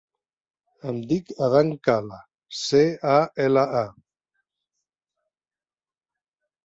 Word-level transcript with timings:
Em 0.91 0.95
dic 1.11 1.29
Adán 1.47 1.69
Cala: 1.89 2.17
ce, 2.61 2.81
a, 3.17 3.19
ela, 3.45 3.67
a. 3.83 3.85